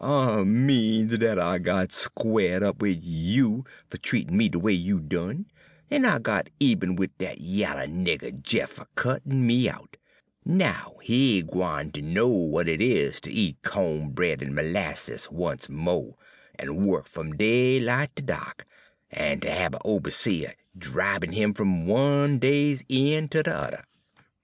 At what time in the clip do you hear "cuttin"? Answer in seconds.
8.95-9.45